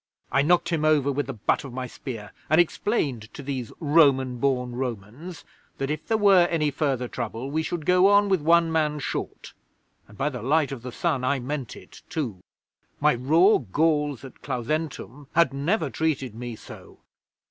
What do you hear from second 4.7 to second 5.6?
Romans